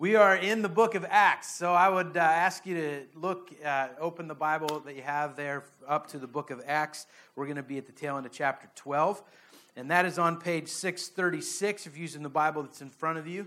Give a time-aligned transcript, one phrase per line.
[0.00, 3.50] We are in the book of Acts, so I would uh, ask you to look,
[3.62, 7.06] uh, open the Bible that you have there up to the book of Acts.
[7.36, 9.22] We're going to be at the tail end of chapter 12,
[9.76, 13.26] and that is on page 636 if you're using the Bible that's in front of
[13.26, 13.46] you.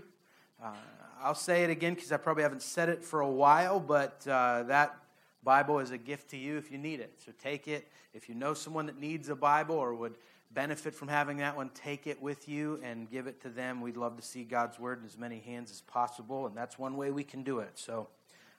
[0.62, 0.74] Uh,
[1.20, 4.62] I'll say it again because I probably haven't said it for a while, but uh,
[4.68, 4.96] that
[5.42, 7.14] Bible is a gift to you if you need it.
[7.26, 7.88] So take it.
[8.12, 10.14] If you know someone that needs a Bible or would
[10.54, 13.80] benefit from having that one, take it with you and give it to them.
[13.80, 16.96] We'd love to see God's word in as many hands as possible, and that's one
[16.96, 17.72] way we can do it.
[17.74, 18.08] So,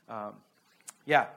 [0.10, 0.34] um,
[1.06, 1.28] yeah.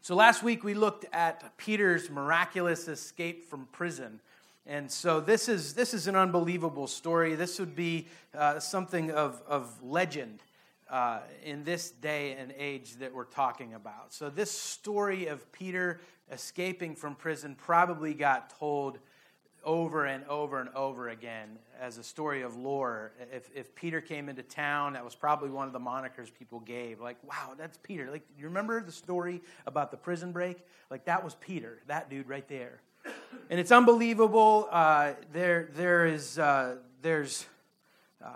[0.00, 4.20] So last week we looked at Peter's miraculous escape from prison.
[4.66, 7.34] And so this is, this is an unbelievable story.
[7.34, 10.42] This would be uh, something of, of legend
[10.90, 14.12] uh, in this day and age that we're talking about.
[14.12, 18.98] So, this story of Peter escaping from prison probably got told
[19.64, 23.12] over and over and over again as a story of lore.
[23.32, 27.00] If, if Peter came into town, that was probably one of the monikers people gave.
[27.00, 28.10] Like, wow, that's Peter.
[28.10, 30.58] Like, you remember the story about the prison break?
[30.90, 32.80] Like, that was Peter, that dude right there.
[33.50, 34.68] And it's unbelievable.
[34.70, 37.46] Uh, there, there is, uh, there's,
[38.24, 38.30] uh,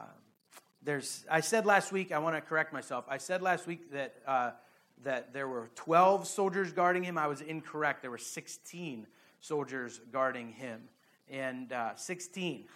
[0.82, 1.25] there's.
[1.30, 2.12] I said last week.
[2.12, 3.04] I want to correct myself.
[3.08, 4.50] I said last week that uh,
[5.04, 7.19] that there were 12 soldiers guarding him.
[7.19, 8.02] I was incorrect.
[8.02, 9.06] There were 16
[9.41, 10.82] soldiers guarding him
[11.33, 12.66] and uh, 16.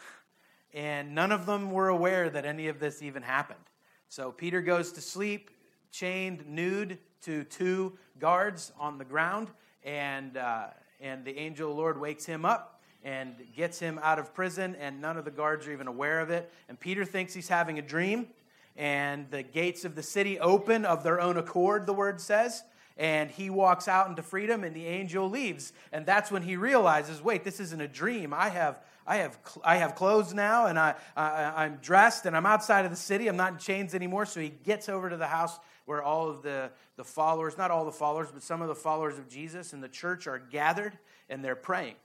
[0.75, 3.61] And none of them were aware that any of this even happened.
[4.09, 5.51] So Peter goes to sleep,
[5.93, 9.51] chained, nude, to two guards on the ground,
[9.85, 10.69] and, uh,
[11.01, 14.75] and the angel of the Lord wakes him up and gets him out of prison,
[14.81, 16.53] and none of the guards are even aware of it.
[16.69, 18.29] And Peter thinks he's having a dream,
[18.77, 22.65] and the gates of the city open of their own accord, the word says
[22.97, 25.73] and he walks out into freedom and the angel leaves.
[25.93, 28.33] And that's when he realizes wait this isn't a dream.
[28.33, 32.47] I have i have i have clothes now and I, I i'm dressed and i'm
[32.47, 33.29] outside of the city.
[33.29, 34.27] I'm not in chains anymore.
[34.27, 37.85] So he gets over to the house where all of the the followers not all
[37.85, 41.45] the followers but some of the followers of jesus and the church are gathered and
[41.45, 41.97] they're praying.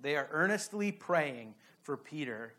[0.00, 2.54] They are earnestly praying for peter.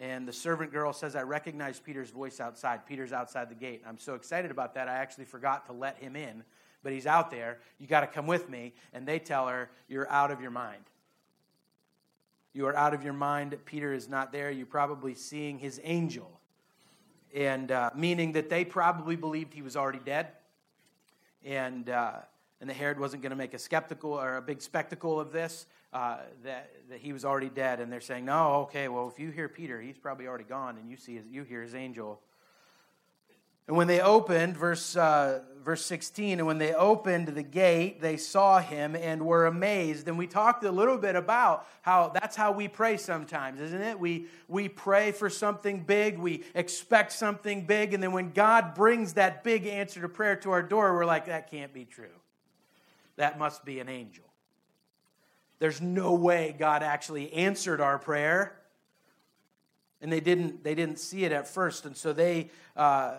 [0.00, 2.84] And the servant girl says, I recognize Peter's voice outside.
[2.84, 3.84] Peter's outside the gate.
[3.86, 6.42] I'm so excited about that, I actually forgot to let him in
[6.84, 7.58] but he's out there.
[7.80, 8.74] You got to come with me.
[8.92, 10.84] And they tell her, You're out of your mind.
[12.52, 13.56] You are out of your mind.
[13.64, 14.48] Peter is not there.
[14.52, 16.40] You're probably seeing his angel.
[17.34, 20.28] And uh, meaning that they probably believed he was already dead.
[21.44, 22.18] And, uh,
[22.60, 25.66] and the Herod wasn't going to make a skeptical or a big spectacle of this,
[25.92, 27.80] uh, that, that he was already dead.
[27.80, 30.88] And they're saying, No, okay, well, if you hear Peter, he's probably already gone, and
[30.88, 32.20] you, see his, you hear his angel.
[33.66, 38.18] And when they opened, verse, uh, verse 16, and when they opened the gate, they
[38.18, 40.06] saw him and were amazed.
[40.06, 43.98] And we talked a little bit about how that's how we pray sometimes, isn't it?
[43.98, 49.14] We, we pray for something big, we expect something big, and then when God brings
[49.14, 52.06] that big answer to prayer to our door, we're like, that can't be true.
[53.16, 54.24] That must be an angel.
[55.58, 58.60] There's no way God actually answered our prayer.
[60.02, 61.86] And they didn't, they didn't see it at first.
[61.86, 62.50] And so they.
[62.76, 63.14] Uh,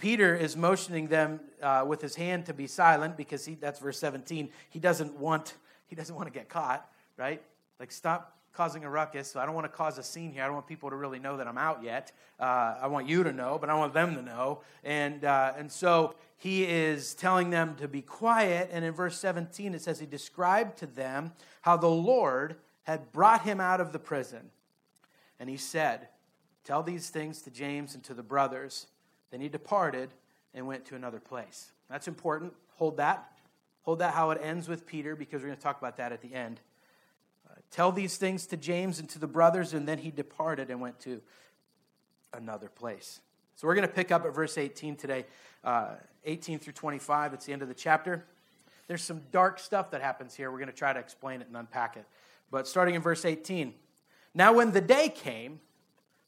[0.00, 3.98] Peter is motioning them uh, with his hand to be silent because he, that's verse
[3.98, 4.48] 17.
[4.70, 5.54] He doesn't want
[5.88, 7.42] he doesn't want to get caught, right?
[7.78, 9.36] Like stop causing a ruckus.
[9.36, 10.42] I don't want to cause a scene here.
[10.42, 12.12] I don't want people to really know that I'm out yet.
[12.38, 14.60] Uh, I want you to know, but I want them to know.
[14.84, 18.70] And uh, and so he is telling them to be quiet.
[18.72, 23.42] And in verse 17 it says he described to them how the Lord had brought
[23.42, 24.50] him out of the prison,
[25.38, 26.08] and he said,
[26.64, 28.86] "Tell these things to James and to the brothers."
[29.30, 30.10] Then he departed
[30.54, 31.72] and went to another place.
[31.88, 32.52] That's important.
[32.76, 33.30] Hold that.
[33.82, 36.20] Hold that how it ends with Peter, because we're going to talk about that at
[36.20, 36.60] the end.
[37.48, 40.80] Uh, tell these things to James and to the brothers, and then he departed and
[40.80, 41.20] went to
[42.32, 43.20] another place.
[43.56, 45.26] So we're going to pick up at verse 18 today,
[45.64, 47.34] uh, 18 through 25.
[47.34, 48.24] It's the end of the chapter.
[48.86, 50.50] There's some dark stuff that happens here.
[50.50, 52.04] We're going to try to explain it and unpack it.
[52.50, 53.74] But starting in verse 18.
[54.34, 55.60] Now, when the day came,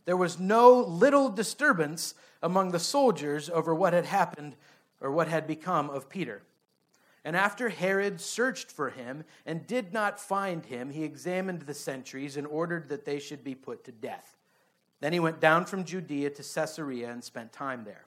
[0.05, 4.57] there was no little disturbance among the soldiers over what had happened
[5.01, 6.43] or what had become of Peter.
[7.25, 12.37] And after Herod searched for him and did not find him, he examined the sentries
[12.37, 14.37] and ordered that they should be put to death.
[15.01, 18.07] Then he went down from Judea to Caesarea and spent time there.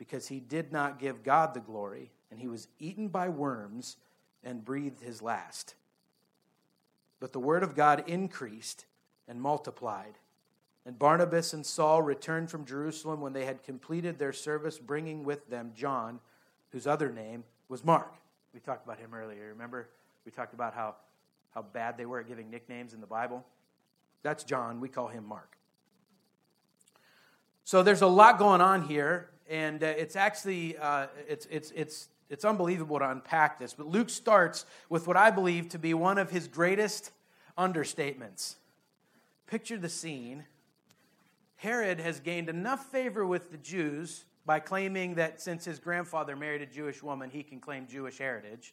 [0.00, 3.98] because he did not give God the glory, and he was eaten by worms
[4.42, 5.74] and breathed his last.
[7.20, 8.86] But the word of God increased
[9.28, 10.14] and multiplied.
[10.86, 15.46] And Barnabas and Saul returned from Jerusalem when they had completed their service, bringing with
[15.50, 16.20] them John,
[16.70, 18.14] whose other name was Mark.
[18.54, 19.48] We talked about him earlier.
[19.50, 19.90] Remember?
[20.24, 20.94] We talked about how,
[21.54, 23.44] how bad they were at giving nicknames in the Bible.
[24.22, 24.80] That's John.
[24.80, 25.58] We call him Mark.
[27.64, 32.08] So there's a lot going on here, and uh, it's actually uh, it's, it's, it's,
[32.30, 33.74] it's unbelievable to unpack this.
[33.74, 37.10] But Luke starts with what I believe to be one of his greatest
[37.58, 38.54] understatements.
[39.48, 40.44] Picture the scene.
[41.56, 46.62] Herod has gained enough favor with the Jews by claiming that since his grandfather married
[46.62, 48.72] a Jewish woman, he can claim Jewish heritage.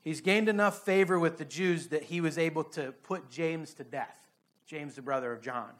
[0.00, 3.84] He's gained enough favor with the Jews that he was able to put James to
[3.84, 4.18] death,
[4.66, 5.70] James, the brother of John.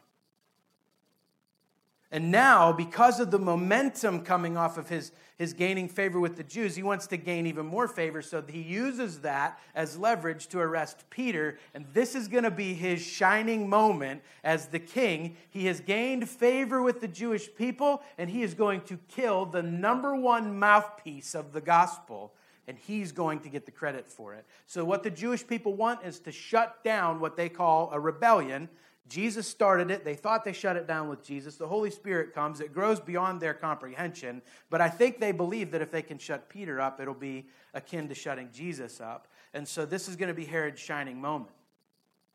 [2.15, 6.45] And now, because of the momentum coming off of his, his gaining favor with the
[6.45, 8.21] Jews, he wants to gain even more favor.
[8.21, 11.59] So he uses that as leverage to arrest Peter.
[11.73, 15.35] And this is going to be his shining moment as the king.
[15.49, 19.61] He has gained favor with the Jewish people, and he is going to kill the
[19.61, 22.33] number one mouthpiece of the gospel.
[22.65, 24.45] And he's going to get the credit for it.
[24.67, 28.69] So, what the Jewish people want is to shut down what they call a rebellion
[29.07, 30.03] Jesus started it.
[30.03, 31.57] They thought they shut it down with Jesus.
[31.57, 32.59] The Holy Spirit comes.
[32.59, 34.41] It grows beyond their comprehension.
[34.69, 38.07] But I think they believe that if they can shut Peter up, it'll be akin
[38.09, 39.27] to shutting Jesus up.
[39.53, 41.51] And so this is going to be Herod's shining moment.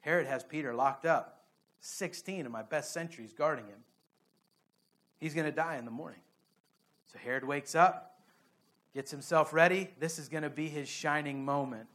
[0.01, 1.45] Herod has Peter locked up.
[1.81, 3.83] 16 of my best centuries guarding him.
[5.19, 6.21] He's going to die in the morning.
[7.13, 8.21] So Herod wakes up,
[8.95, 9.91] gets himself ready.
[9.99, 11.89] This is going to be his shining moment.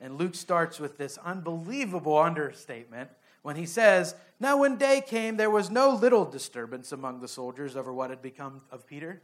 [0.00, 3.10] And Luke starts with this unbelievable understatement
[3.42, 7.76] when he says, Now when day came, there was no little disturbance among the soldiers
[7.76, 9.20] over what had become of Peter.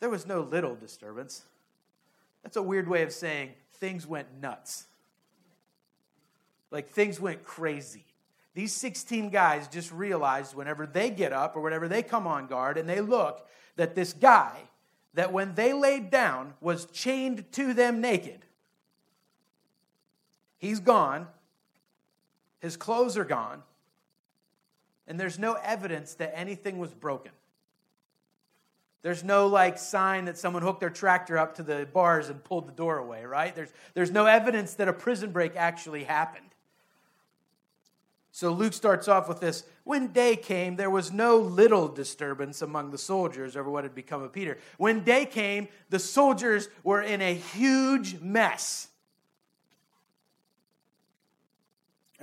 [0.00, 1.44] There was no little disturbance.
[2.42, 4.84] That's a weird way of saying things went nuts.
[6.70, 8.04] Like things went crazy.
[8.54, 12.78] These 16 guys just realized whenever they get up or whenever they come on guard
[12.78, 14.56] and they look that this guy,
[15.14, 18.44] that when they laid down, was chained to them naked.
[20.58, 21.26] He's gone.
[22.64, 23.62] His clothes are gone,
[25.06, 27.32] and there's no evidence that anything was broken.
[29.02, 32.66] There's no like sign that someone hooked their tractor up to the bars and pulled
[32.66, 33.54] the door away, right?
[33.54, 36.54] There's, there's no evidence that a prison break actually happened.
[38.32, 42.92] So Luke starts off with this When day came, there was no little disturbance among
[42.92, 44.56] the soldiers over what had become of Peter.
[44.78, 48.88] When day came, the soldiers were in a huge mess.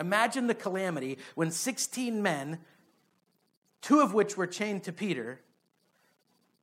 [0.01, 2.57] Imagine the calamity when 16 men,
[3.81, 5.42] two of which were chained to Peter,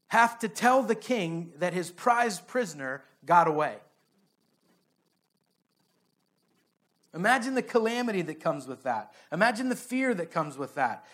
[0.09, 3.77] have to tell the king that his prized prisoner got away.
[7.15, 9.13] Imagine the calamity that comes with that.
[9.33, 11.07] Imagine the fear that comes with that.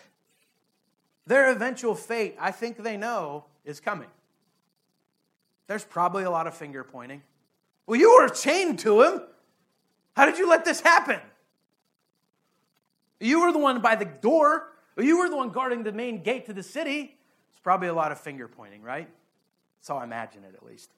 [1.27, 4.09] Their eventual fate, I think they know, is coming.
[5.67, 7.21] There's probably a lot of finger pointing.
[7.85, 9.21] Well, you were chained to him.
[10.15, 11.19] How did you let this happen?
[13.19, 14.67] You were the one by the door.
[14.97, 17.17] You were the one guarding the main gate to the city.
[17.51, 19.09] It's probably a lot of finger pointing, right?
[19.79, 20.91] That's how I imagine it, at least.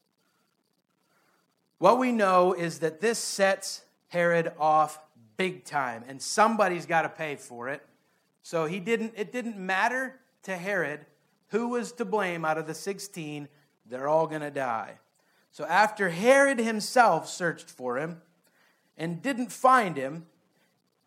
[1.80, 5.00] What we know is that this sets Herod off
[5.36, 7.86] big time, and somebody's got to pay for it.
[8.42, 11.06] So he didn't, it didn't matter to Herod
[11.50, 13.48] who was to blame out of the 16,
[13.86, 15.00] they're all going to die.
[15.52, 18.22] So after Herod himself searched for him
[18.98, 20.26] and didn't find him,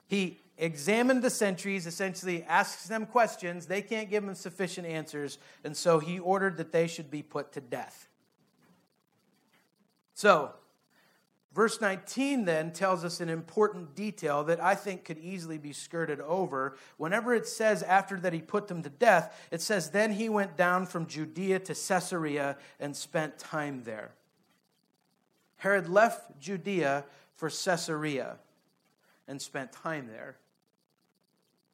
[0.07, 3.67] he examined the sentries, essentially asks them questions.
[3.67, 7.53] They can't give him sufficient answers, and so he ordered that they should be put
[7.53, 8.09] to death.
[10.15, 10.53] So,
[11.55, 16.21] verse 19 then tells us an important detail that I think could easily be skirted
[16.21, 16.77] over.
[16.99, 20.59] Whenever it says after that he put them to death, it says, Then he went
[20.59, 24.13] down from Judea to Caesarea and spent time there.
[25.57, 28.37] Herod left Judea for Caesarea
[29.27, 30.37] and spent time there.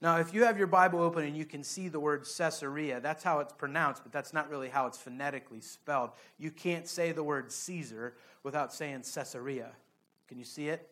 [0.02, 3.24] Now, if you have your Bible open and you can see the word Caesarea, that's
[3.24, 6.10] how it's pronounced, but that's not really how it's phonetically spelled.
[6.38, 9.70] You can't say the word Caesar without saying Caesarea.
[10.28, 10.90] Can you see it?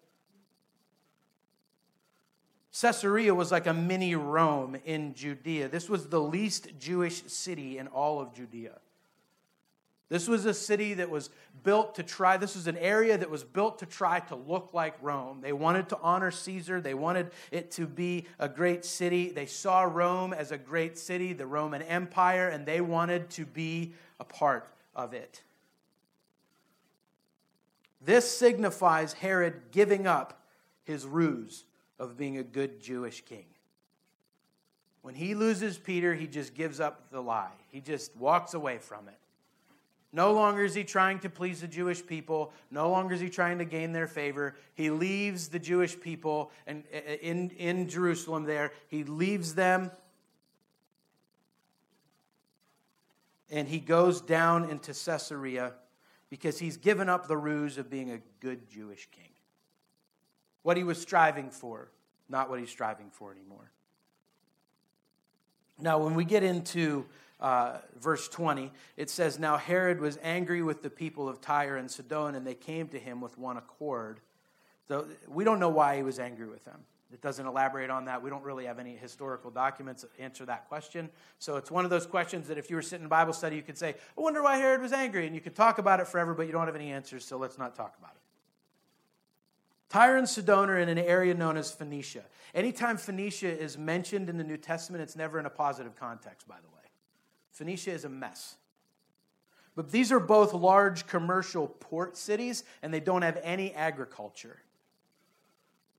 [2.81, 5.69] Caesarea was like a mini Rome in Judea.
[5.69, 8.79] This was the least Jewish city in all of Judea.
[10.09, 11.31] This was a city that was
[11.63, 14.95] built to try, this was an area that was built to try to look like
[15.01, 15.41] Rome.
[15.41, 16.81] They wanted to honor Caesar.
[16.81, 19.31] They wanted it to be a great city.
[19.31, 23.95] They saw Rome as a great city, the Roman Empire, and they wanted to be
[24.21, 25.43] a part of it.
[28.05, 30.43] This signifies Herod giving up
[30.85, 31.65] his ruse
[31.99, 33.47] of being a good Jewish king.
[35.01, 37.53] When he loses Peter, he just gives up the lie.
[37.69, 39.19] He just walks away from it.
[40.15, 42.53] No longer is he trying to please the Jewish people.
[42.71, 44.55] No longer is he trying to gain their favor.
[44.75, 48.71] He leaves the Jewish people and uh, in, in Jerusalem there.
[48.87, 49.91] He leaves them
[53.51, 55.73] and he goes down into Caesarea
[56.31, 59.31] because he's given up the ruse of being a good Jewish king.
[60.63, 61.91] What he was striving for,
[62.29, 63.73] not what he's striving for anymore.
[65.81, 67.05] Now, when we get into
[67.41, 71.91] uh, verse 20, it says, Now Herod was angry with the people of Tyre and
[71.91, 74.21] Sidon, and they came to him with one accord.
[74.89, 76.81] So we don't know why he was angry with them.
[77.13, 78.23] It doesn't elaborate on that.
[78.23, 81.09] We don't really have any historical documents that answer that question.
[81.39, 83.63] So it's one of those questions that if you were sitting in Bible study, you
[83.63, 85.27] could say, I wonder why Herod was angry.
[85.27, 87.57] And you could talk about it forever, but you don't have any answers, so let's
[87.57, 88.21] not talk about it.
[89.91, 92.25] Tyre and Sidon are in an area known as Phoenicia.
[92.53, 96.57] Anytime Phoenicia is mentioned in the New Testament, it's never in a positive context, by
[96.57, 96.84] the way.
[97.55, 98.57] Phoenicia is a mess.
[99.77, 104.59] But these are both large commercial port cities, and they don't have any agriculture.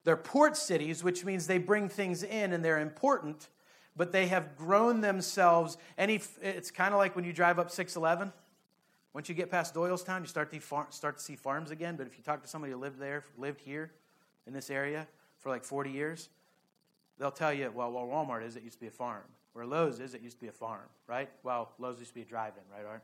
[0.03, 3.49] They're port cities, which means they bring things in and they're important,
[3.95, 5.77] but they have grown themselves.
[5.97, 8.31] Any, it's kind of like when you drive up 611.
[9.13, 11.95] Once you get past Doylestown, you start to, start to see farms again.
[11.95, 13.91] But if you talk to somebody who lived there, lived here
[14.45, 15.07] in this area
[15.39, 16.29] for like 40 years,
[17.17, 19.23] they'll tell you, well, where Walmart is, it used to be a farm.
[19.55, 21.29] Where Lowe's is, it used to be a farm, right?
[21.41, 23.03] Well, Lowe's used to be a drive in, right, Art?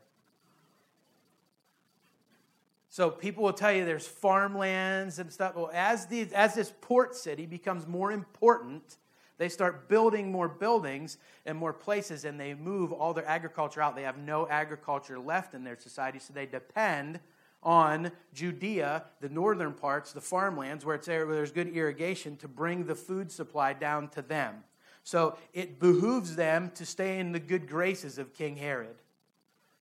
[2.90, 5.56] So people will tell you there's farmlands and stuff.
[5.56, 8.98] Well, as, these, as this port city becomes more important,
[9.38, 11.16] they start building more buildings
[11.46, 13.96] and more places, and they move all their agriculture out.
[13.96, 17.18] They have no agriculture left in their society, so they depend
[17.62, 22.84] on Judea, the northern parts, the farmlands, where, it's where there's good irrigation, to bring
[22.84, 24.64] the food supply down to them.
[25.04, 28.96] So it behooves them to stay in the good graces of King Herod.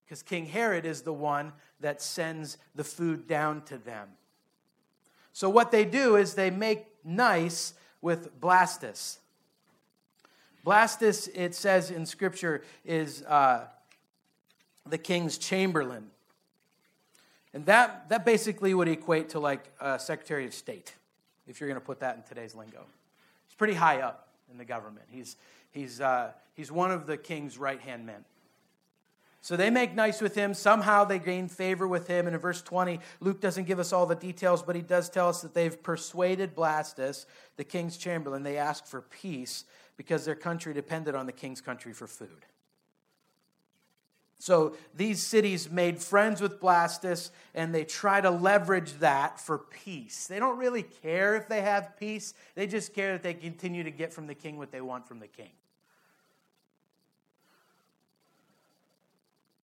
[0.05, 4.09] Because King Herod is the one that sends the food down to them.
[5.33, 9.17] So what they do is they make nice with Blastus.
[10.65, 13.65] Blastus, it says in Scripture, is uh,
[14.85, 16.07] the king's chamberlain.
[17.53, 20.95] And that, that basically would equate to like a Secretary of State,
[21.47, 22.83] if you're going to put that in today's lingo.
[23.45, 25.05] It's pretty high up in the government.
[25.09, 25.37] He's,
[25.71, 28.25] he's, uh, he's one of the king's right hand men.
[29.43, 30.53] So they make nice with him.
[30.53, 32.27] Somehow they gain favor with him.
[32.27, 35.29] And in verse 20, Luke doesn't give us all the details, but he does tell
[35.29, 37.25] us that they've persuaded Blastus,
[37.57, 38.43] the king's chamberlain.
[38.43, 39.65] They ask for peace
[39.97, 42.45] because their country depended on the king's country for food.
[44.41, 50.25] So these cities made friends with Blastus and they try to leverage that for peace.
[50.25, 53.91] They don't really care if they have peace, they just care that they continue to
[53.91, 55.51] get from the king what they want from the king.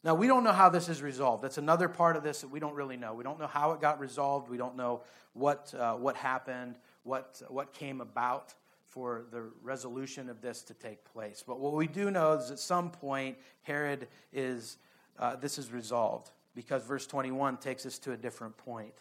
[0.04, 1.42] Now, we don't know how this is resolved.
[1.42, 3.14] That's another part of this that we don't really know.
[3.14, 4.48] We don't know how it got resolved.
[4.48, 8.54] We don't know what, uh, what happened, what, what came about
[8.88, 11.44] for the resolution of this to take place.
[11.46, 14.78] But what we do know is at some point, Herod is,
[15.18, 18.94] uh, this is resolved because verse 21 takes us to a different point.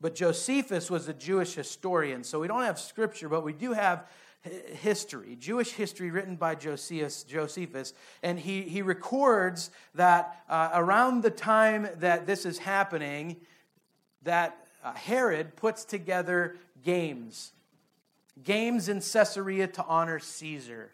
[0.00, 4.06] But Josephus was a Jewish historian, so we don't have scripture, but we do have
[4.42, 11.30] history, Jewish history written by Josephus, Josephus and he, he records that uh, around the
[11.30, 13.36] time that this is happening,
[14.22, 17.52] that uh, Herod puts together games
[18.42, 20.92] games in Caesarea to honor Caesar.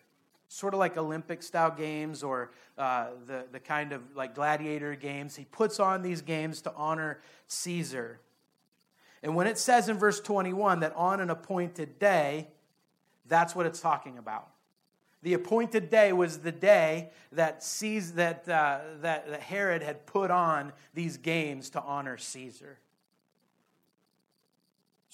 [0.48, 5.36] Sort of like Olympic style games or uh, the, the kind of like gladiator games.
[5.36, 8.20] He puts on these games to honor Caesar.
[9.22, 12.48] And when it says in verse 21 that on an appointed day,
[13.26, 14.48] that's what it's talking about.
[15.22, 20.30] The appointed day was the day that, Caesar, that, uh, that, that Herod had put
[20.30, 22.78] on these games to honor Caesar.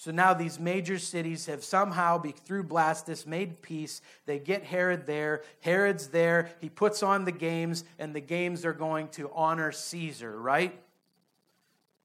[0.03, 4.01] So now these major cities have somehow, through Blastus, made peace.
[4.25, 5.43] They get Herod there.
[5.61, 6.49] Herod's there.
[6.59, 10.77] He puts on the games, and the games are going to honor Caesar, right?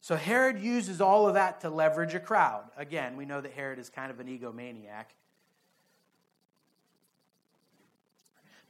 [0.00, 2.70] So Herod uses all of that to leverage a crowd.
[2.76, 5.06] Again, we know that Herod is kind of an egomaniac.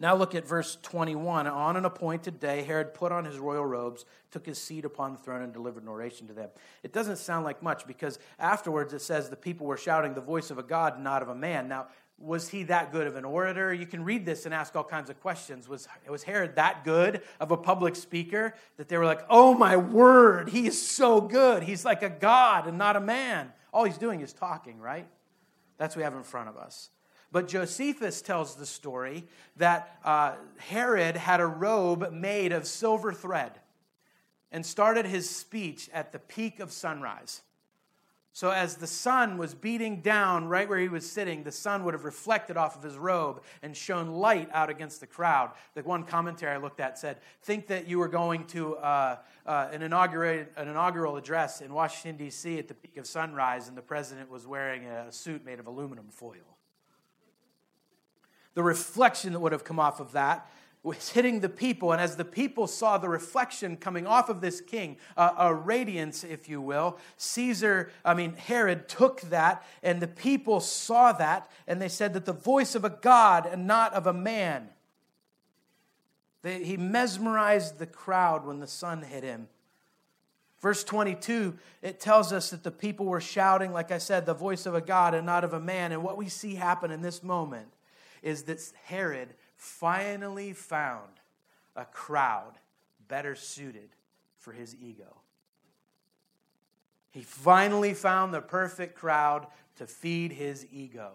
[0.01, 1.47] Now look at verse 21.
[1.47, 5.19] On an appointed day, Herod put on his royal robes, took his seat upon the
[5.19, 6.51] throne, and delivered an oration to them.
[6.83, 10.51] It doesn't sound like much because afterwards it says the people were shouting the voice
[10.51, 11.69] of a God, not of a man.
[11.69, 11.89] Now,
[12.19, 13.73] was he that good of an orator?
[13.73, 15.69] You can read this and ask all kinds of questions.
[15.69, 19.77] Was, was Herod that good of a public speaker that they were like, oh my
[19.77, 21.63] word, he is so good.
[21.63, 23.53] He's like a God and not a man.
[23.73, 25.07] All he's doing is talking, right?
[25.77, 26.91] That's what we have in front of us.
[27.31, 29.25] But Josephus tells the story
[29.57, 33.53] that uh, Herod had a robe made of silver thread
[34.51, 37.43] and started his speech at the peak of sunrise.
[38.33, 41.93] So, as the sun was beating down right where he was sitting, the sun would
[41.93, 45.51] have reflected off of his robe and shone light out against the crowd.
[45.75, 49.69] The one commentary I looked at said, Think that you were going to uh, uh,
[49.73, 52.61] an, an inaugural address in Washington, D.C.
[52.61, 56.07] at the peak of sunrise, and the president was wearing a suit made of aluminum
[56.09, 56.58] foil.
[58.59, 60.51] The reflection that would have come off of that
[60.83, 61.93] was hitting the people.
[61.93, 66.25] And as the people saw the reflection coming off of this king, uh, a radiance,
[66.25, 71.81] if you will, Caesar, I mean, Herod took that, and the people saw that, and
[71.81, 74.71] they said that the voice of a God and not of a man.
[76.43, 79.47] They, he mesmerized the crowd when the sun hit him.
[80.61, 84.67] Verse 22, it tells us that the people were shouting, like I said, the voice
[84.67, 85.93] of a God and not of a man.
[85.93, 87.69] And what we see happen in this moment
[88.23, 91.21] is that Herod finally found
[91.77, 92.59] a crowd
[93.09, 93.91] better suited
[94.39, 95.17] for his ego.
[97.11, 99.47] He finally found the perfect crowd
[99.77, 101.13] to feed his ego.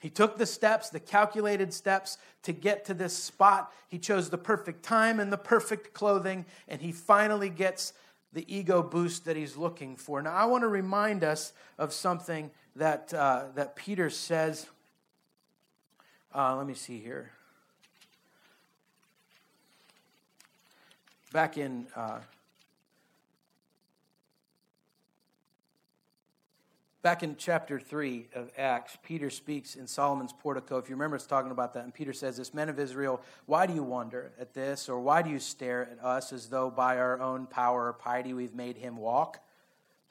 [0.00, 3.72] He took the steps, the calculated steps to get to this spot.
[3.88, 7.92] He chose the perfect time and the perfect clothing, and he finally gets
[8.32, 10.20] the ego boost that he's looking for.
[10.20, 14.66] Now, I want to remind us of something that, uh, that Peter says
[16.34, 17.30] uh, let me see here.
[21.32, 22.20] Back in uh,
[27.02, 30.78] back in chapter 3 of Acts, Peter speaks in Solomon's portico.
[30.78, 31.84] If you remember, it's talking about that.
[31.84, 34.88] And Peter says, This men of Israel, why do you wonder at this?
[34.88, 38.32] Or why do you stare at us as though by our own power or piety
[38.32, 39.40] we've made him walk?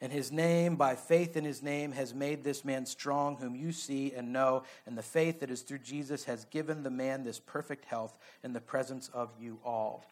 [0.00, 3.72] and his name, by faith in his name, has made this man strong, whom you
[3.72, 4.64] see and know.
[4.84, 8.52] And the faith that is through Jesus has given the man this perfect health in
[8.52, 10.04] the presence of you all.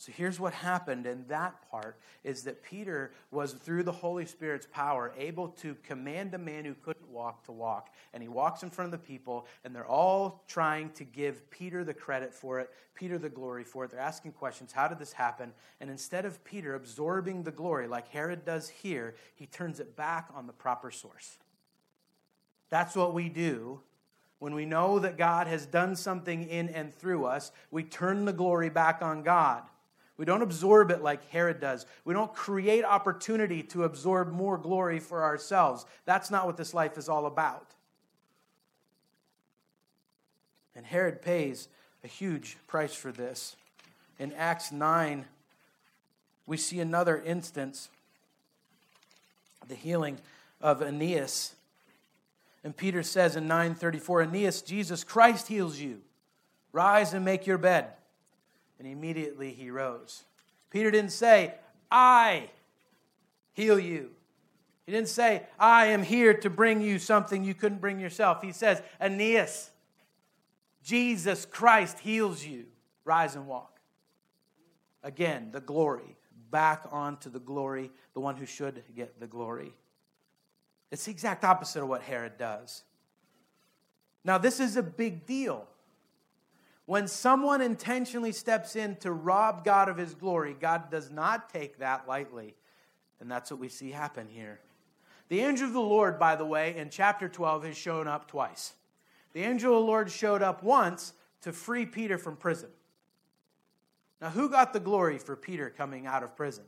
[0.00, 4.64] So here's what happened in that part is that Peter was, through the Holy Spirit's
[4.64, 7.90] power, able to command a man who couldn't walk to walk.
[8.14, 11.84] And he walks in front of the people, and they're all trying to give Peter
[11.84, 13.90] the credit for it, Peter the glory for it.
[13.90, 15.52] They're asking questions How did this happen?
[15.82, 20.30] And instead of Peter absorbing the glory like Herod does here, he turns it back
[20.34, 21.36] on the proper source.
[22.70, 23.80] That's what we do
[24.38, 28.32] when we know that God has done something in and through us, we turn the
[28.32, 29.64] glory back on God.
[30.20, 31.86] We don't absorb it like Herod does.
[32.04, 35.86] We don't create opportunity to absorb more glory for ourselves.
[36.04, 37.70] That's not what this life is all about.
[40.76, 41.68] And Herod pays
[42.04, 43.56] a huge price for this.
[44.18, 45.24] In Acts 9,
[46.46, 47.88] we see another instance
[49.68, 50.18] the healing
[50.60, 51.54] of Aeneas.
[52.62, 56.02] And Peter says in 934, Aeneas, Jesus Christ heals you.
[56.72, 57.94] Rise and make your bed
[58.80, 60.24] and immediately he rose.
[60.70, 61.54] Peter didn't say,
[61.90, 62.48] I
[63.52, 64.10] heal you.
[64.86, 68.42] He didn't say, I am here to bring you something you couldn't bring yourself.
[68.42, 69.70] He says, Aeneas,
[70.82, 72.64] Jesus Christ heals you.
[73.04, 73.80] Rise and walk.
[75.02, 76.16] Again, the glory.
[76.50, 79.74] Back onto the glory, the one who should get the glory.
[80.90, 82.82] It's the exact opposite of what Herod does.
[84.24, 85.68] Now, this is a big deal.
[86.86, 91.78] When someone intentionally steps in to rob God of his glory, God does not take
[91.78, 92.56] that lightly.
[93.20, 94.60] And that's what we see happen here.
[95.28, 98.74] The angel of the Lord, by the way, in chapter 12 has shown up twice.
[99.32, 101.12] The angel of the Lord showed up once
[101.42, 102.70] to free Peter from prison.
[104.20, 106.64] Now, who got the glory for Peter coming out of prison?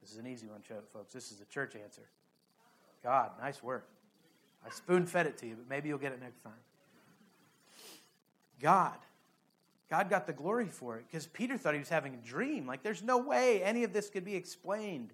[0.00, 0.60] This is an easy one,
[0.92, 1.12] folks.
[1.12, 2.08] This is a church answer.
[3.02, 3.88] God, nice work.
[4.64, 6.52] I spoon fed it to you, but maybe you'll get it next time.
[8.60, 8.96] God.
[9.88, 12.66] God got the glory for it because Peter thought he was having a dream.
[12.66, 15.12] Like, there's no way any of this could be explained.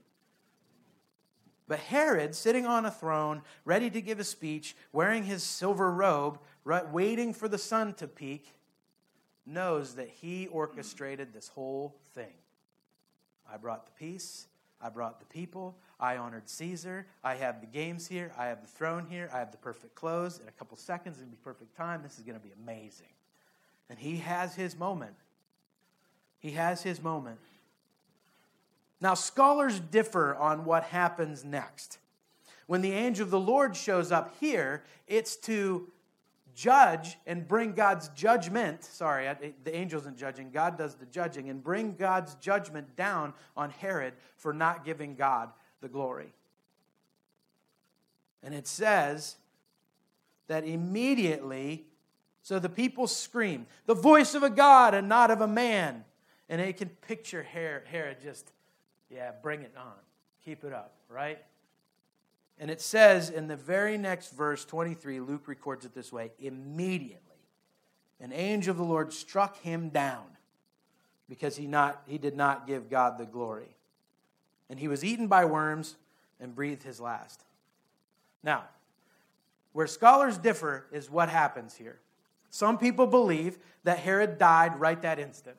[1.68, 6.38] But Herod, sitting on a throne, ready to give a speech, wearing his silver robe,
[6.64, 8.54] waiting for the sun to peak,
[9.46, 12.32] knows that he orchestrated this whole thing.
[13.50, 14.46] I brought the peace.
[14.80, 15.76] I brought the people.
[16.00, 17.06] I honored Caesar.
[17.22, 18.32] I have the games here.
[18.36, 19.30] I have the throne here.
[19.32, 20.40] I have the perfect clothes.
[20.40, 22.02] In a couple seconds, it'll be perfect time.
[22.02, 23.06] This is going to be amazing.
[23.92, 25.12] And he has his moment.
[26.38, 27.36] He has his moment.
[29.02, 31.98] Now, scholars differ on what happens next.
[32.66, 35.92] When the angel of the Lord shows up here, it's to
[36.54, 38.82] judge and bring God's judgment.
[38.82, 39.28] Sorry,
[39.62, 44.14] the angel isn't judging, God does the judging, and bring God's judgment down on Herod
[44.38, 45.50] for not giving God
[45.82, 46.32] the glory.
[48.42, 49.36] And it says
[50.46, 51.84] that immediately,
[52.42, 56.04] so the people scream, the voice of a God and not of a man.
[56.48, 58.52] And they can picture Herod just,
[59.08, 59.94] yeah, bring it on.
[60.44, 61.38] Keep it up, right?
[62.58, 67.18] And it says in the very next verse, 23, Luke records it this way immediately,
[68.20, 70.24] an angel of the Lord struck him down
[71.28, 73.76] because he, not, he did not give God the glory.
[74.68, 75.96] And he was eaten by worms
[76.40, 77.44] and breathed his last.
[78.42, 78.64] Now,
[79.72, 81.98] where scholars differ is what happens here.
[82.52, 85.56] Some people believe that Herod died right that instant.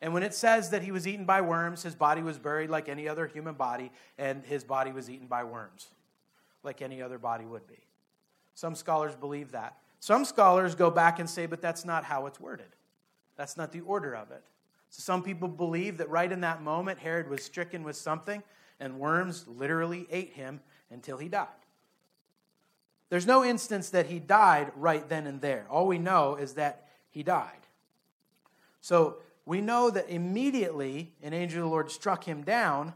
[0.00, 2.88] And when it says that he was eaten by worms, his body was buried like
[2.88, 5.88] any other human body, and his body was eaten by worms
[6.62, 7.86] like any other body would be.
[8.54, 9.76] Some scholars believe that.
[10.00, 12.74] Some scholars go back and say, but that's not how it's worded.
[13.36, 14.42] That's not the order of it.
[14.88, 18.42] So some people believe that right in that moment, Herod was stricken with something,
[18.80, 21.48] and worms literally ate him until he died.
[23.12, 25.66] There's no instance that he died right then and there.
[25.68, 27.66] All we know is that he died.
[28.80, 32.94] So we know that immediately an angel of the Lord struck him down,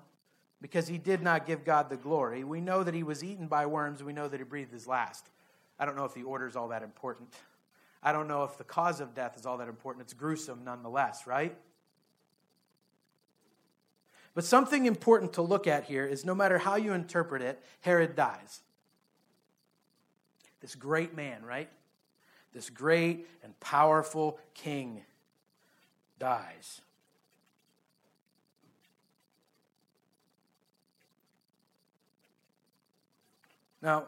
[0.63, 2.45] because he did not give God the glory.
[2.45, 4.03] We know that he was eaten by worms.
[4.03, 5.29] We know that he breathed his last.
[5.79, 7.29] I don't know if the order is all that important.
[8.03, 10.05] I don't know if the cause of death is all that important.
[10.05, 11.55] It's gruesome nonetheless, right?
[14.35, 18.17] But something important to look at here is no matter how you interpret it, Herod
[18.17, 18.63] dies.
[20.67, 21.69] This great man, right?
[22.53, 25.03] This great and powerful king
[26.19, 26.81] dies.
[33.81, 34.07] Now,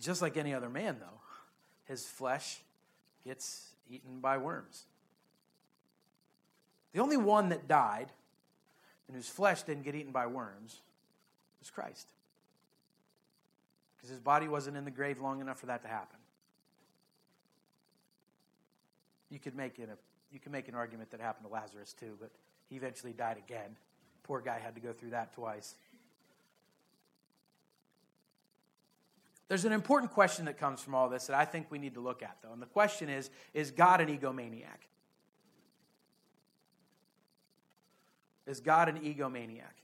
[0.00, 1.20] just like any other man, though,
[1.86, 2.60] his flesh
[3.24, 4.84] gets eaten by worms.
[6.92, 8.12] The only one that died
[9.08, 10.82] and whose flesh didn't get eaten by worms
[11.58, 12.06] was Christ.
[14.02, 16.18] Because his body wasn't in the grave long enough for that to happen.
[19.30, 19.96] You could make it a,
[20.32, 22.32] you could make an argument that happened to Lazarus too, but
[22.68, 23.76] he eventually died again.
[24.24, 25.76] Poor guy had to go through that twice.
[29.48, 32.00] There's an important question that comes from all this that I think we need to
[32.00, 32.52] look at, though.
[32.52, 34.88] And the question is Is God an egomaniac?
[38.46, 39.81] Is God an egomaniac?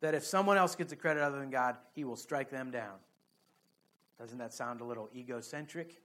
[0.00, 2.94] That if someone else gets the credit other than God, he will strike them down.
[4.18, 6.00] Doesn't that sound a little egocentric?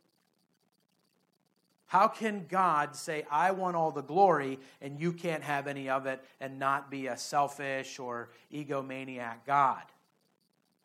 [1.91, 6.05] How can God say, I want all the glory and you can't have any of
[6.05, 9.83] it and not be a selfish or egomaniac God?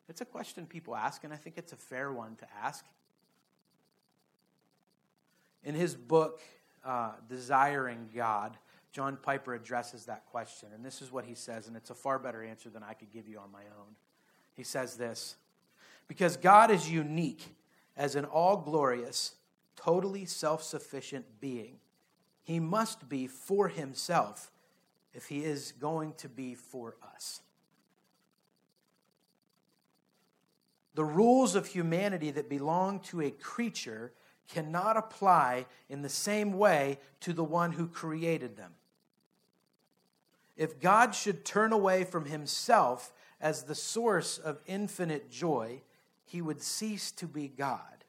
[0.09, 2.85] It's a question people ask, and I think it's a fair one to ask.
[5.63, 6.41] In his book,
[6.85, 8.57] uh, Desiring God,
[8.97, 12.17] John Piper addresses that question, and this is what he says, and it's a far
[12.17, 13.93] better answer than I could give you on my own.
[14.55, 15.35] He says this
[16.07, 17.55] Because God is unique
[17.95, 19.35] as an all glorious,
[19.75, 21.75] totally self sufficient being,
[22.41, 24.49] he must be for himself
[25.13, 27.41] if he is going to be for us.
[30.95, 34.11] The rules of humanity that belong to a creature
[34.47, 38.71] cannot apply in the same way to the one who created them.
[40.57, 45.81] If God should turn away from himself as the source of infinite joy,
[46.25, 48.03] he would cease to be God.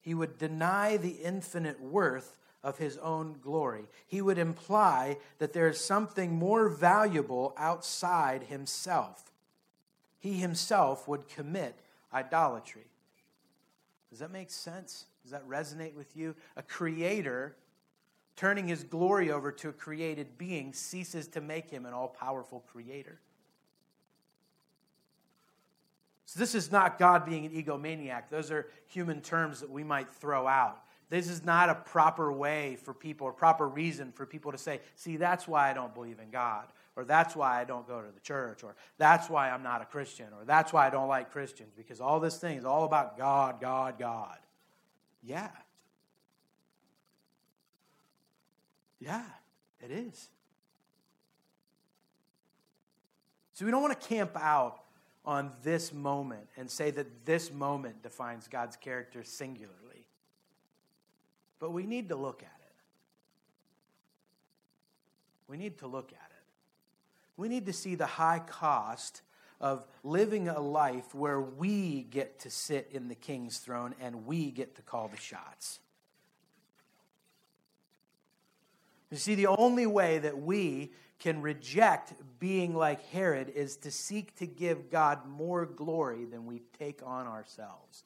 [0.00, 3.88] He would deny the infinite worth of his own glory.
[4.06, 9.32] He would imply that there is something more valuable outside himself.
[10.18, 11.78] He himself would commit
[12.12, 12.86] idolatry.
[14.10, 15.06] Does that make sense?
[15.22, 16.34] Does that resonate with you?
[16.56, 17.56] A creator
[18.36, 22.64] turning his glory over to a created being ceases to make him an all powerful
[22.72, 23.20] creator.
[26.26, 28.24] So, this is not God being an egomaniac.
[28.30, 32.76] Those are human terms that we might throw out this is not a proper way
[32.76, 36.18] for people or proper reason for people to say, see, that's why I don't believe
[36.18, 36.66] in God,
[36.96, 39.84] or that's why I don't go to the church, or that's why I'm not a
[39.84, 43.18] Christian, or that's why I don't like Christians, because all this thing is all about
[43.18, 44.38] God, God, God.
[45.22, 45.50] Yeah.
[49.04, 49.22] Yeah,
[49.84, 50.28] it is.
[53.52, 54.80] So we don't want to camp out
[55.26, 60.06] on this moment and say that this moment defines God's character singularly.
[61.58, 62.74] But we need to look at it.
[65.48, 66.44] We need to look at it.
[67.36, 69.22] We need to see the high cost
[69.60, 74.50] of living a life where we get to sit in the king's throne and we
[74.50, 75.78] get to call the shots.
[79.14, 84.34] You see, the only way that we can reject being like Herod is to seek
[84.38, 88.02] to give God more glory than we take on ourselves.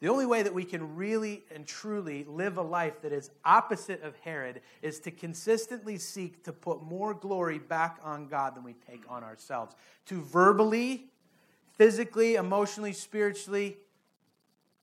[0.00, 4.02] The only way that we can really and truly live a life that is opposite
[4.02, 8.74] of Herod is to consistently seek to put more glory back on God than we
[8.74, 9.74] take on ourselves.
[10.08, 11.06] To verbally,
[11.78, 13.78] physically, emotionally, spiritually,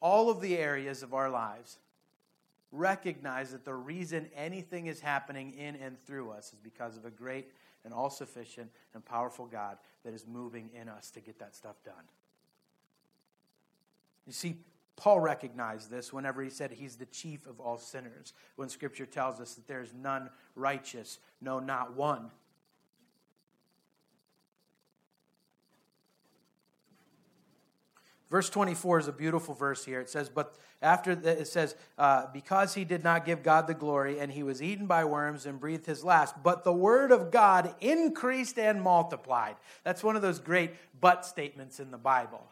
[0.01, 1.77] all of the areas of our lives,
[2.75, 7.09] recognize that the reason anything is happening in and through us is because of a
[7.09, 7.51] great
[7.83, 11.75] and all sufficient and powerful God that is moving in us to get that stuff
[11.83, 11.93] done.
[14.25, 14.57] You see,
[14.95, 19.39] Paul recognized this whenever he said he's the chief of all sinners, when Scripture tells
[19.39, 22.31] us that there is none righteous, no, not one.
[28.29, 29.99] Verse 24 is a beautiful verse here.
[29.99, 33.73] It says, But after the, it says, uh, Because he did not give God the
[33.73, 37.29] glory, and he was eaten by worms and breathed his last, but the word of
[37.31, 39.55] God increased and multiplied.
[39.83, 42.43] That's one of those great but statements in the Bible.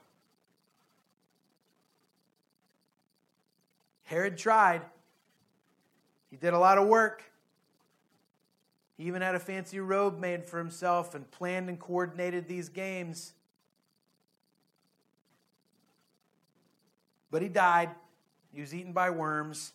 [4.03, 4.83] Herod tried.
[6.29, 7.23] He did a lot of work.
[8.97, 13.33] He even had a fancy robe made for himself and planned and coordinated these games.
[17.33, 17.89] But he died.
[18.53, 19.73] He was eaten by worms.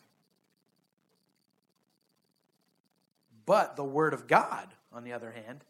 [3.44, 5.64] But the Word of God, on the other hand,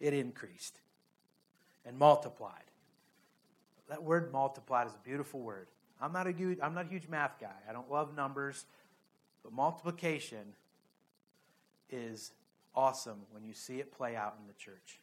[0.00, 0.80] it increased
[1.84, 2.64] and multiplied.
[3.88, 5.68] That word multiplied is a beautiful word.
[6.00, 7.54] I'm not a huge, I'm not a huge math guy.
[7.68, 8.64] I don't love numbers,
[9.44, 10.54] but multiplication
[11.88, 12.32] is
[12.74, 14.98] awesome when you see it play out in the church.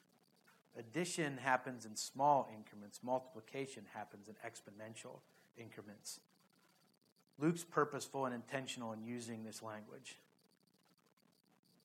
[0.77, 5.19] Addition happens in small increments, multiplication happens in exponential
[5.57, 6.19] increments.
[7.39, 10.17] Luke's purposeful and intentional in using this language.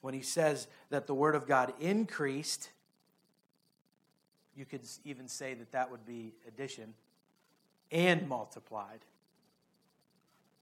[0.00, 2.70] When he says that the Word of God increased,
[4.56, 6.94] you could even say that that would be addition
[7.90, 9.00] and multiplied.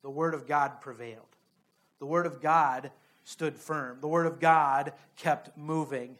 [0.02, 1.36] The Word of God prevailed.
[1.98, 2.90] The Word of God
[3.24, 3.98] stood firm.
[4.00, 6.16] The Word of God kept moving.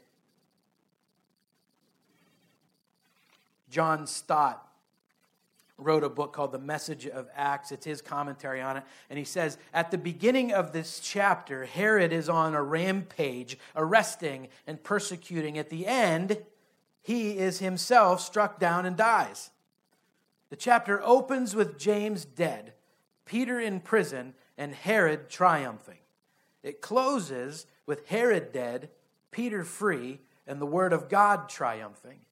[3.71, 4.66] John Stott
[5.79, 7.71] wrote a book called The Message of Acts.
[7.71, 8.85] It's his commentary on it.
[9.11, 14.49] And he says, At the beginning of this chapter, Herod is on a rampage, arresting
[14.67, 15.59] and persecuting.
[15.59, 16.39] At the end,
[17.03, 19.51] he is himself struck down and dies.
[20.51, 22.73] The chapter opens with James dead,
[23.25, 25.99] Peter in prison, and Herod triumphing.
[26.63, 28.91] It closes with Herod dead,
[29.31, 32.26] Peter free, and the word of God triumphing.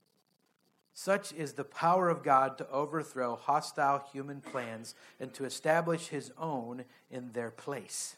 [0.97, 6.31] Such is the power of God to overthrow hostile human plans and to establish his
[6.39, 8.15] own in their place.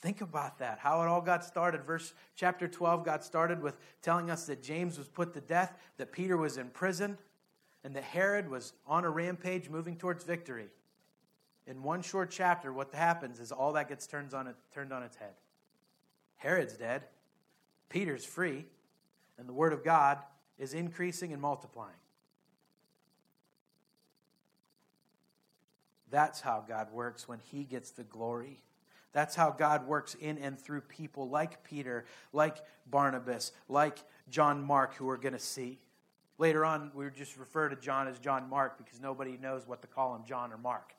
[0.00, 1.84] Think about that, how it all got started.
[1.84, 6.10] Verse chapter 12 got started with telling us that James was put to death, that
[6.10, 7.16] Peter was in prison,
[7.84, 10.66] and that Herod was on a rampage moving towards victory.
[11.68, 15.14] In one short chapter, what happens is all that gets turned on, turned on its
[15.14, 15.34] head.
[16.38, 17.04] Herod's dead,
[17.88, 18.66] Peter's free,
[19.38, 20.18] and the Word of God
[20.58, 21.94] is increasing and multiplying.
[26.10, 28.62] That's how God works when He gets the glory.
[29.12, 32.58] That's how God works in and through people like Peter, like
[32.90, 33.98] Barnabas, like
[34.30, 35.78] John Mark, who we're going to see.
[36.38, 39.88] Later on, we just refer to John as John Mark because nobody knows what to
[39.88, 40.94] call him, John or Mark.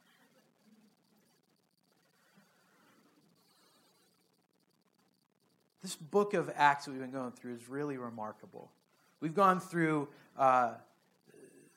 [5.84, 8.72] This book of Acts that we've been going through is really remarkable.
[9.19, 10.76] We've gone through, uh,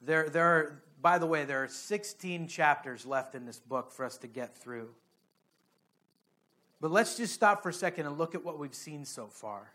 [0.01, 4.05] there, there are, by the way, there are 16 chapters left in this book for
[4.05, 4.91] us to get through.
[6.81, 9.73] But let's just stop for a second and look at what we've seen so far.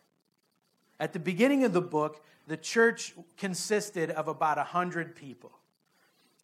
[0.97, 5.51] At the beginning of the book, the church consisted of about 100 people.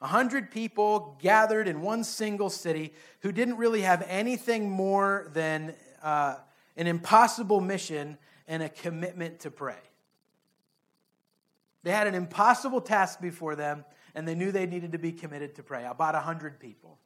[0.01, 5.73] A hundred people gathered in one single city who didn't really have anything more than
[6.03, 6.35] uh,
[6.77, 9.75] an impossible mission and a commitment to pray.
[11.83, 13.83] They had an impossible task before them,
[14.15, 15.85] and they knew they needed to be committed to pray.
[15.85, 16.97] About a hundred people.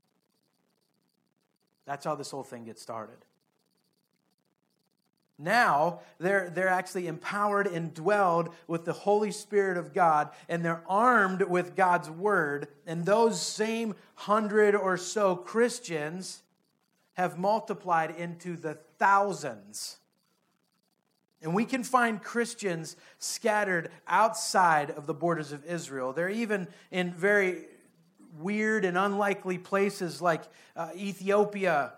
[1.85, 3.17] That's how this whole thing gets started.
[5.37, 10.83] Now they're, they're actually empowered and dwelled with the Holy Spirit of God, and they're
[10.87, 12.67] armed with God's Word.
[12.85, 16.43] And those same hundred or so Christians
[17.13, 19.97] have multiplied into the thousands.
[21.41, 26.13] And we can find Christians scattered outside of the borders of Israel.
[26.13, 27.65] They're even in very
[28.37, 30.43] weird and unlikely places like
[30.75, 31.93] uh, Ethiopia.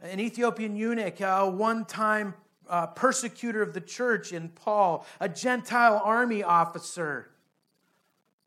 [0.00, 2.34] An Ethiopian eunuch, a one time
[2.68, 7.30] uh, persecutor of the church in Paul, a Gentile army officer.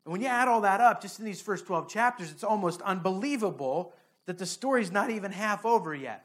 [0.04, 2.80] And when you add all that up, just in these first 12 chapters, it's almost
[2.82, 3.94] unbelievable
[4.30, 6.24] that the story's not even half over yet.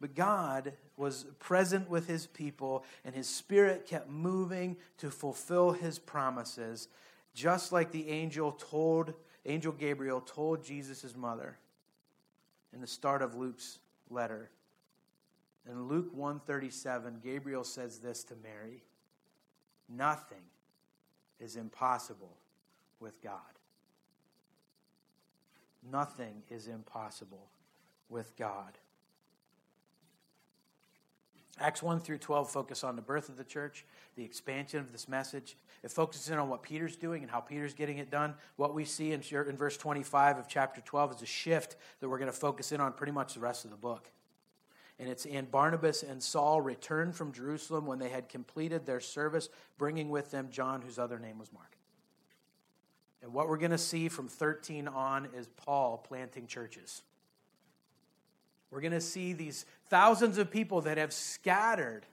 [0.00, 5.98] But God was present with his people, and his spirit kept moving to fulfill his
[5.98, 6.88] promises,
[7.34, 9.12] just like the angel told,
[9.44, 11.58] angel Gabriel told Jesus' mother
[12.72, 14.48] in the start of Luke's letter.
[15.68, 18.84] In Luke 137, Gabriel says this to Mary
[19.86, 20.44] Nothing
[21.40, 22.36] is impossible
[23.00, 23.40] with God.
[25.90, 27.48] Nothing is impossible
[28.08, 28.78] with God.
[31.60, 33.84] Acts 1 through 12 focus on the birth of the church,
[34.16, 35.56] the expansion of this message.
[35.82, 38.34] It focuses in on what Peter's doing and how Peter's getting it done.
[38.56, 42.18] What we see in, in verse 25 of chapter 12 is a shift that we're
[42.18, 44.08] going to focus in on pretty much the rest of the book.
[44.98, 49.48] And it's and Barnabas and Saul returned from Jerusalem when they had completed their service,
[49.78, 51.76] bringing with them John, whose other name was Mark.
[53.22, 57.02] And what we're going to see from 13 on is Paul planting churches.
[58.70, 62.06] We're going to see these thousands of people that have scattered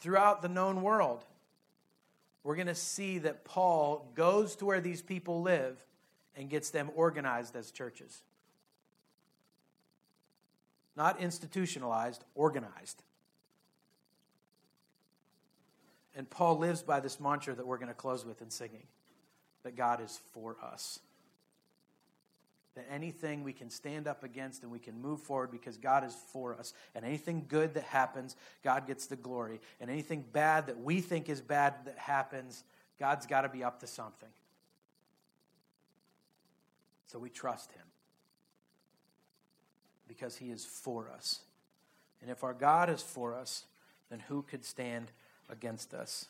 [0.00, 1.24] throughout the known world.
[2.42, 5.76] We're going to see that Paul goes to where these people live
[6.36, 8.22] and gets them organized as churches.
[10.98, 13.04] Not institutionalized, organized.
[16.16, 18.88] And Paul lives by this mantra that we're going to close with in singing
[19.62, 20.98] that God is for us
[22.74, 26.16] that anything we can stand up against and we can move forward because God is
[26.32, 26.72] for us.
[26.94, 29.60] And anything good that happens, God gets the glory.
[29.80, 32.62] And anything bad that we think is bad that happens,
[33.00, 34.28] God's got to be up to something.
[37.06, 37.82] So we trust Him
[40.08, 41.40] because He is for us.
[42.20, 43.64] And if our God is for us,
[44.10, 45.12] then who could stand
[45.48, 46.26] against us?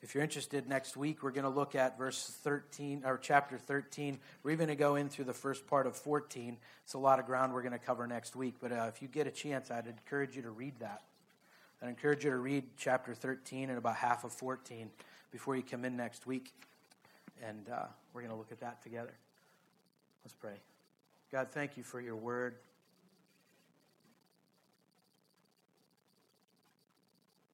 [0.00, 4.18] If you're interested, next week we're going to look at verse 13 or chapter 13.
[4.42, 6.56] We're even going to go in through the first part of 14.
[6.84, 9.08] It's a lot of ground we're going to cover next week, but uh, if you
[9.08, 11.02] get a chance, I'd encourage you to read that.
[11.82, 14.88] I'd encourage you to read chapter 13 and about half of 14
[15.32, 16.52] before you come in next week,
[17.44, 19.14] and uh, we're going to look at that together.
[20.24, 20.77] Let's pray.
[21.30, 22.54] God, thank you for your word.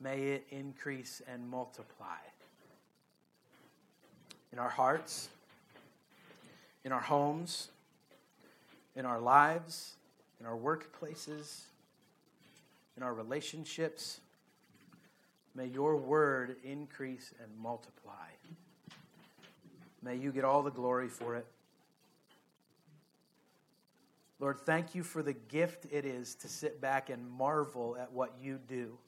[0.00, 2.18] May it increase and multiply
[4.52, 5.28] in our hearts,
[6.84, 7.70] in our homes,
[8.94, 9.94] in our lives,
[10.38, 11.62] in our workplaces,
[12.96, 14.20] in our relationships.
[15.56, 18.28] May your word increase and multiply.
[20.02, 21.46] May you get all the glory for it.
[24.40, 28.34] Lord, thank you for the gift it is to sit back and marvel at what
[28.40, 28.98] you do.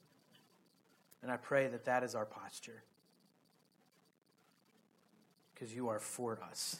[1.21, 2.83] And I pray that that is our posture
[5.53, 6.79] because you are for us.